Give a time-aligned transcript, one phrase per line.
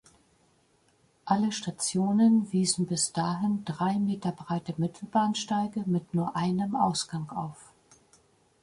[1.25, 7.71] Alle Stationen wiesen bis dahin drei Meter breite Mittelbahnsteige mit nur einem Ausgang auf.